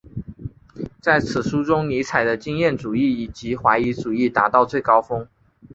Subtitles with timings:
[0.99, 5.27] 在此书中尼采的经验主义及怀疑主义达到最高峰。